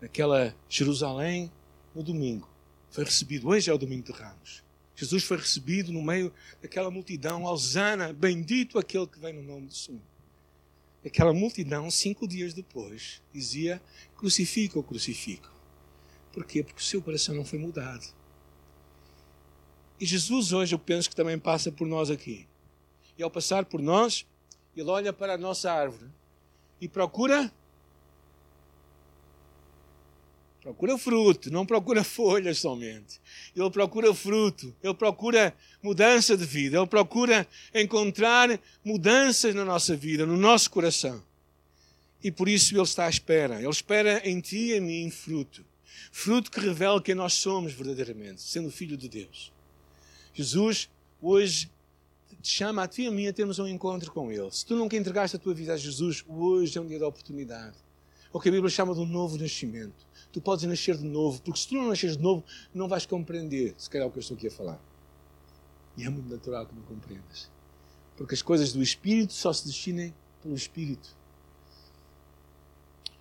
[0.00, 1.50] naquela Jerusalém
[1.94, 2.48] no domingo.
[2.90, 3.48] Foi recebido.
[3.48, 4.64] Hoje é o domingo de Ramos.
[4.96, 9.74] Jesus foi recebido no meio daquela multidão, Alzana, bendito aquele que vem no nome do
[9.74, 10.00] Senhor.
[11.04, 13.82] Aquela multidão, cinco dias depois, dizia:
[14.16, 15.50] crucifica ou crucifica.
[16.32, 16.62] Porquê?
[16.62, 18.06] Porque o seu coração não foi mudado.
[20.00, 22.46] E Jesus hoje eu penso que também passa por nós aqui.
[23.16, 24.26] E ao passar por nós,
[24.76, 26.10] ele olha para a nossa árvore
[26.80, 27.52] e procura
[30.62, 33.20] procura fruto, não procura folhas somente.
[33.54, 40.24] Ele procura fruto, ele procura mudança de vida, ele procura encontrar mudanças na nossa vida,
[40.24, 41.22] no nosso coração.
[42.22, 43.58] E por isso ele está à espera.
[43.58, 45.64] Ele espera em ti e em mim fruto.
[46.12, 49.52] Fruto que revela quem nós somos verdadeiramente, sendo filho de Deus.
[50.32, 50.88] Jesus
[51.20, 51.68] hoje
[52.40, 54.50] te chama a ti e a mim a termos um encontro com Ele.
[54.50, 57.76] Se tu nunca entregaste a tua vida a Jesus, hoje é um dia de oportunidade.
[58.32, 60.06] O que a Bíblia chama de um novo nascimento.
[60.32, 62.42] Tu podes nascer de novo, porque se tu não nasceres de novo,
[62.74, 64.80] não vais compreender, se calhar, o que eu estou aqui a falar.
[65.96, 67.50] E é muito natural que não compreendas.
[68.16, 71.14] Porque as coisas do Espírito só se definem pelo Espírito.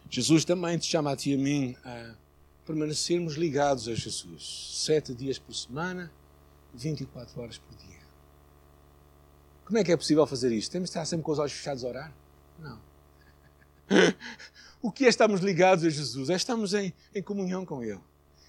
[0.10, 2.15] Jesus também te chama a ti e a mim a
[2.65, 4.78] permanecermos ligados a Jesus.
[4.86, 6.12] Sete dias por semana,
[6.74, 8.02] 24 horas por dia.
[9.65, 10.71] Como é que é possível fazer isto?
[10.71, 12.13] Temos de estar sempre com os olhos fechados a orar?
[12.60, 12.80] Não.
[14.82, 16.30] o que é estarmos ligados a Jesus?
[16.30, 18.00] É estarmos em, em comunhão com Ele.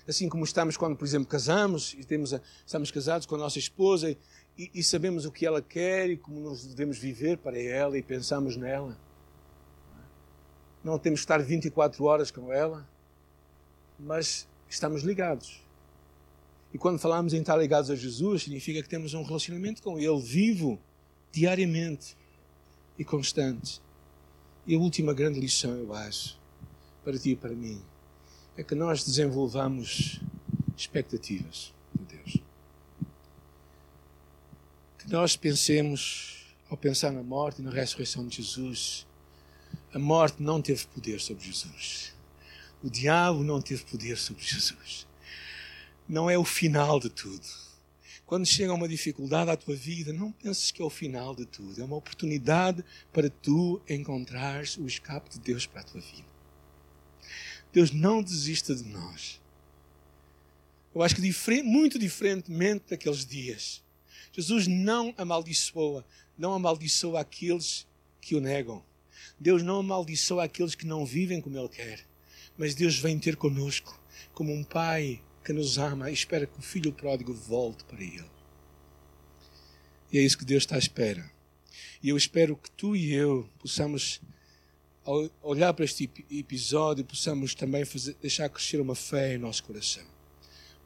[0.07, 3.59] Assim como estamos quando, por exemplo, casamos e temos a, estamos casados com a nossa
[3.59, 4.11] esposa
[4.59, 8.03] e, e, sabemos o que ela quer e como nós devemos viver para ela e
[8.03, 8.99] pensamos nela.
[10.83, 12.87] Não temos que estar 24 horas com ela,
[13.99, 15.63] mas estamos ligados.
[16.75, 20.21] E quando falamos em estar ligados a Jesus, significa que temos um relacionamento com Ele
[20.21, 20.81] vivo,
[21.31, 22.17] diariamente
[22.99, 23.81] e constante.
[24.67, 26.39] E a última grande lição, eu acho,
[27.05, 27.83] para ti e para mim,
[28.57, 30.21] é que nós desenvolvamos
[30.77, 32.37] expectativas de Deus.
[34.99, 39.07] Que nós pensemos, ao pensar na morte e na ressurreição de Jesus,
[39.93, 42.15] a morte não teve poder sobre Jesus.
[42.83, 45.07] O diabo não teve poder sobre Jesus
[46.13, 47.43] não é o final de tudo.
[48.33, 51.79] Quando chega uma dificuldade à tua vida, não penses que é o final de tudo.
[51.79, 56.25] É uma oportunidade para tu encontrares o escape de Deus para a tua vida.
[57.75, 59.39] Deus não desista de nós.
[60.95, 63.85] Eu acho que muito diferentemente daqueles dias,
[64.33, 66.03] Jesus não amaldiçoa,
[66.39, 67.87] não amaldiçoa aqueles
[68.19, 68.83] que o negam.
[69.39, 72.07] Deus não amaldiçoa aqueles que não vivem como Ele quer.
[72.57, 74.01] Mas Deus vem ter conosco
[74.33, 78.31] como um pai que nos ama e espera que o filho pródigo volte para ele.
[80.13, 81.31] E é isso que Deus está à espera.
[82.03, 84.21] E eu espero que tu e eu possamos,
[85.05, 90.05] ao olhar para este episódio, possamos também fazer, deixar crescer uma fé em nosso coração.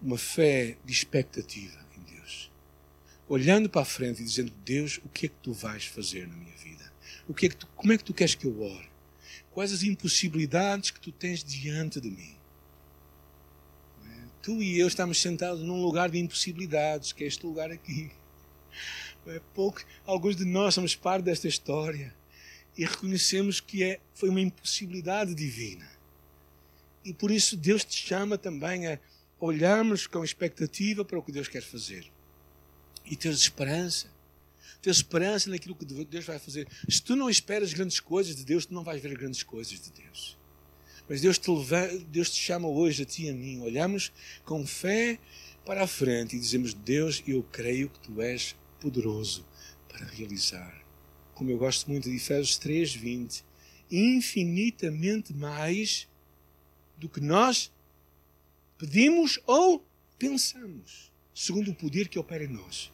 [0.00, 2.50] Uma fé de expectativa em Deus.
[3.28, 6.36] Olhando para a frente e dizendo: Deus, o que é que tu vais fazer na
[6.36, 6.92] minha vida?
[7.26, 8.88] O que é que tu, como é que tu queres que eu ore?
[9.50, 12.35] Quais as impossibilidades que tu tens diante de mim?
[14.46, 18.12] Tu e eu estamos sentados num lugar de impossibilidades, que é este lugar aqui.
[19.26, 22.14] É pouco, alguns de nós somos parte desta história
[22.78, 25.90] e reconhecemos que é, foi uma impossibilidade divina.
[27.04, 29.00] E por isso Deus te chama também a
[29.40, 32.06] olharmos com expectativa para o que Deus quer fazer.
[33.04, 34.08] E ter esperança.
[34.80, 36.68] Ter esperança naquilo que Deus vai fazer.
[36.88, 39.90] Se tu não esperas grandes coisas de Deus, tu não vais ver grandes coisas de
[39.90, 40.38] Deus.
[41.08, 41.50] Mas Deus te,
[42.08, 43.60] Deus te chama hoje a ti e a mim.
[43.60, 44.12] Olhamos
[44.44, 45.18] com fé
[45.64, 49.46] para a frente e dizemos: Deus, eu creio que tu és poderoso
[49.88, 50.84] para realizar.
[51.34, 53.44] Como eu gosto muito de Efésios 3:20,
[53.90, 56.08] infinitamente mais
[56.96, 57.72] do que nós
[58.76, 59.86] pedimos ou
[60.18, 62.92] pensamos, segundo o poder que opera em nós.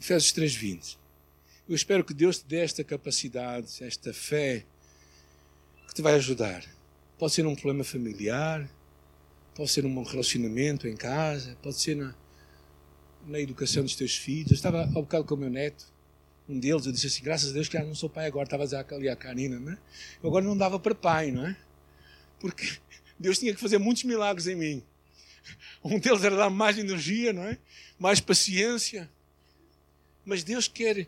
[0.00, 0.96] Efésios 3:20.
[1.68, 4.64] Eu espero que Deus te dê esta capacidade, esta fé
[5.88, 6.73] que te vai ajudar
[7.24, 8.68] Pode ser um problema familiar,
[9.54, 12.14] pode ser um relacionamento em casa, pode ser na,
[13.26, 14.50] na educação dos teus filhos.
[14.50, 15.90] Eu estava ao bocado com o meu neto,
[16.46, 18.64] um deles, eu disse assim: graças a Deus que já não sou pai agora, estava
[18.94, 19.78] ali a Karina, né?
[20.22, 21.56] Eu agora não dava para pai, não é?
[22.38, 22.76] Porque
[23.18, 24.82] Deus tinha que fazer muitos milagres em mim.
[25.82, 27.56] Um deles era dar mais energia, não é?
[27.98, 29.10] Mais paciência.
[30.26, 31.06] Mas Deus quer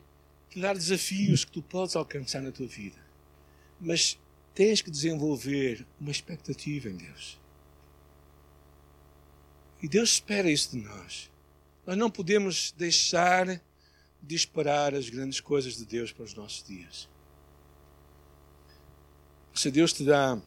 [0.49, 2.97] te dar desafios que tu podes alcançar na tua vida.
[3.79, 4.19] Mas
[4.57, 7.39] tens que desenvolver uma expectativa em Deus.
[9.83, 11.31] E Deus espera isso de nós.
[11.87, 13.61] Nós não podemos deixar
[14.23, 17.07] de esperar as grandes coisas de Deus para os nossos dias.
[19.55, 20.41] Se Deus te dá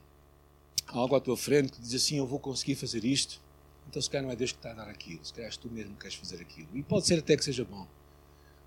[0.87, 3.39] algo à tua frente que diz assim: Eu vou conseguir fazer isto,
[3.87, 5.69] Então, se calhar, não é Deus que está a dar aquilo, se calhar és tu
[5.69, 6.69] mesmo que queres fazer aquilo.
[6.73, 7.87] E pode ser até que seja bom.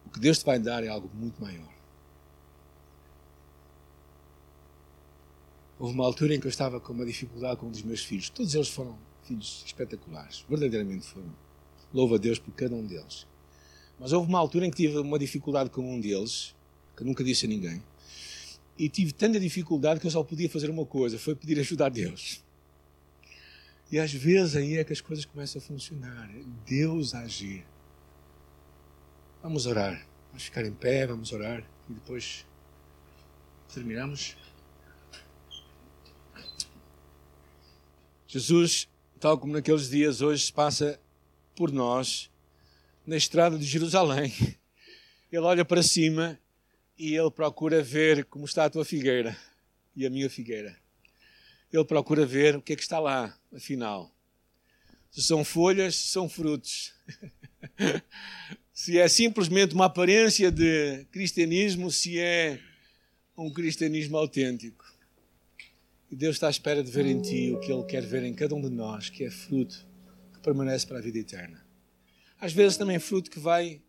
[0.06, 1.81] O que Deus te vai dar é algo muito maior.
[5.82, 8.30] Houve uma altura em que eu estava com uma dificuldade com um dos meus filhos.
[8.30, 11.34] Todos eles foram filhos espetaculares, verdadeiramente foram.
[11.92, 13.26] Louvo a Deus por cada um deles.
[13.98, 16.54] Mas houve uma altura em que tive uma dificuldade com um deles,
[16.96, 17.82] que nunca disse a ninguém,
[18.78, 21.88] e tive tanta dificuldade que eu só podia fazer uma coisa: foi pedir ajuda a
[21.88, 22.44] Deus.
[23.90, 26.30] E às vezes aí é que as coisas começam a funcionar.
[26.64, 27.66] Deus a agir.
[29.42, 30.06] Vamos orar.
[30.28, 32.46] Vamos ficar em pé, vamos orar e depois
[33.74, 34.36] terminamos.
[38.32, 38.88] Jesus,
[39.20, 40.98] tal como naqueles dias, hoje passa
[41.54, 42.30] por nós
[43.06, 44.32] na estrada de Jerusalém.
[45.30, 46.40] Ele olha para cima
[46.98, 49.36] e ele procura ver como está a tua figueira
[49.94, 50.74] e a minha figueira.
[51.70, 54.10] Ele procura ver o que é que está lá, afinal.
[55.10, 56.94] Se são folhas, se são frutos.
[58.72, 62.58] se é simplesmente uma aparência de cristianismo, se é
[63.36, 64.81] um cristianismo autêntico.
[66.12, 68.34] E Deus está à espera de ver em ti o que Ele quer ver em
[68.34, 69.88] cada um de nós, que é fruto
[70.34, 71.64] que permanece para a vida eterna.
[72.38, 73.80] Às vezes também é fruto que vai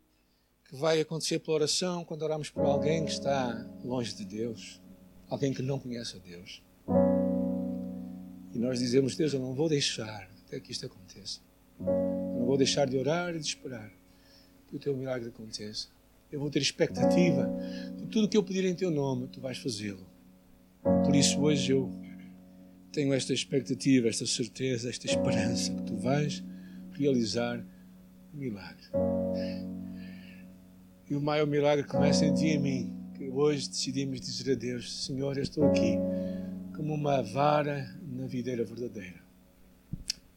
[0.69, 4.81] que vai acontecer pela oração quando oramos por alguém que está longe de Deus,
[5.27, 6.63] alguém que não conhece a Deus.
[8.53, 11.41] E nós dizemos, Deus, eu não vou deixar até que isto aconteça.
[11.77, 13.91] Eu não vou deixar de orar e de esperar
[14.69, 15.89] que o teu milagre aconteça.
[16.31, 17.51] Eu vou ter expectativa
[17.97, 20.07] de tudo o que eu pedir em teu nome, tu vais fazê-lo.
[21.05, 22.02] Por isso hoje eu
[22.93, 26.43] tenho esta expectativa, esta certeza, esta esperança que tu vais
[26.91, 27.65] realizar
[28.31, 28.85] o milagre.
[31.09, 34.55] E o maior milagre começa em ti e em mim, que hoje decidimos dizer a
[34.55, 35.97] Deus: Senhor, eu estou aqui
[36.75, 39.21] como uma vara na videira verdadeira.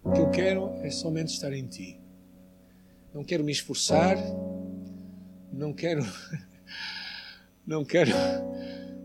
[0.02, 2.00] O que eu quero é somente estar em ti.
[3.12, 4.16] Não quero me esforçar,
[5.52, 6.02] não quero
[7.66, 8.12] não quero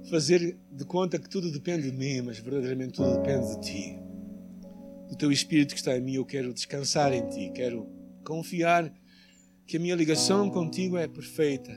[0.09, 3.99] fazer de conta que tudo depende de mim, mas verdadeiramente tudo depende de ti.
[5.09, 7.87] Do teu espírito que está em mim, eu quero descansar em ti, quero
[8.23, 8.91] confiar
[9.65, 11.71] que a minha ligação contigo é perfeita.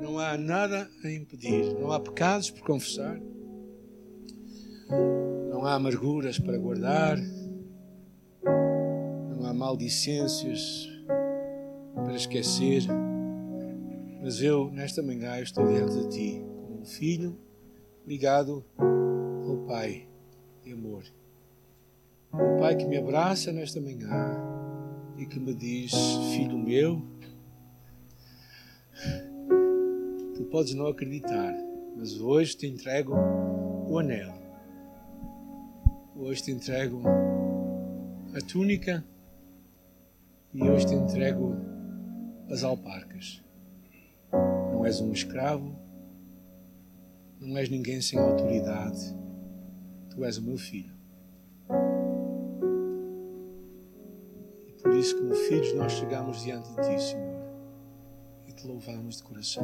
[0.00, 3.20] Não há nada a impedir, não há pecados por confessar,
[5.50, 7.18] não há amarguras para guardar,
[9.30, 10.88] não há maldicências
[11.94, 12.82] para esquecer.
[14.22, 17.47] Mas eu, nesta manhã, estou diante de ti como um filho
[18.08, 20.08] ligado ao Pai
[20.64, 21.04] de amor.
[22.32, 24.34] O Pai que me abraça nesta manhã
[25.18, 25.92] e que me diz:
[26.34, 27.02] Filho meu,
[30.34, 31.52] Tu podes não acreditar,
[31.96, 33.12] mas hoje te entrego
[33.86, 34.32] o anel.
[36.16, 37.02] Hoje te entrego
[38.34, 39.04] a túnica
[40.54, 41.56] e hoje te entrego
[42.48, 43.42] as alparcas.
[44.32, 45.76] Não és um escravo,
[47.40, 49.14] não és ninguém sem autoridade.
[50.10, 50.92] Tu és o meu filho.
[54.66, 57.38] E por isso, como filhos, nós chegamos diante de ti, Senhor
[58.58, 59.62] te louvamos de coração.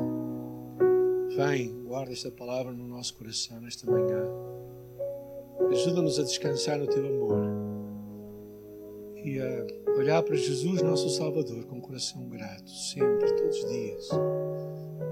[1.36, 4.24] Vem, guarda esta palavra no nosso coração nesta manhã.
[5.68, 7.44] Ajuda-nos a descansar no teu amor
[9.24, 14.08] e a olhar para Jesus, nosso Salvador, com coração grato, sempre, todos os dias.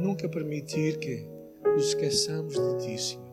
[0.01, 1.27] Nunca permitir que
[1.75, 3.33] nos esqueçamos de Ti, Senhor.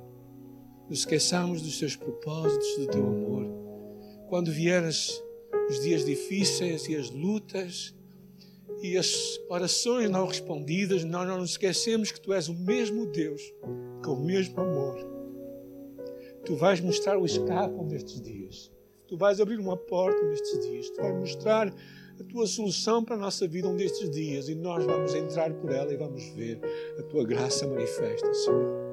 [0.90, 3.46] Nos esqueçamos dos Teus propósitos, do Teu amor.
[4.28, 5.22] Quando vieres
[5.70, 7.94] os dias difíceis e as lutas,
[8.82, 13.42] e as orações não respondidas, nós não nos esquecemos que Tu és o mesmo Deus,
[14.04, 14.98] com o mesmo amor.
[16.46, 18.72] Tu vais mostrar o escape nestes dias.
[19.08, 20.90] Tu vais abrir uma porta nestes dias.
[20.90, 21.74] Tu vais mostrar
[22.20, 25.72] a tua solução para a nossa vida um destes dias e nós vamos entrar por
[25.72, 26.59] ela e vamos ver
[26.97, 28.89] a tua graça manifesta, Senhor.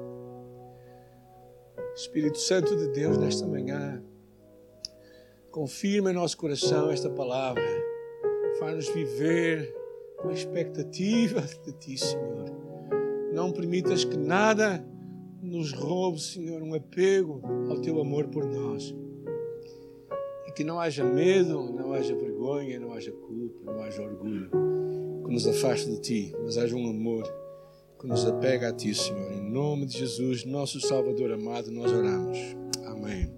[1.93, 4.01] Espírito Santo de Deus, nesta manhã,
[5.51, 7.63] confirma em nosso coração esta palavra.
[8.59, 9.75] Faz-nos viver
[10.17, 12.45] com expectativa de Ti, Senhor.
[13.33, 14.85] Não permitas que nada
[15.41, 18.95] nos roube, Senhor, um apego ao Teu amor por nós.
[20.47, 22.26] E que não haja medo, não haja vergonha,
[22.79, 24.49] não haja culpa, não haja orgulho
[25.25, 27.23] que nos afaste de Ti, mas haja um amor
[27.99, 29.33] que nos apega a Ti, Senhor.
[29.33, 32.37] Em nome de Jesus, nosso Salvador amado, nós oramos.
[32.85, 33.29] Amém.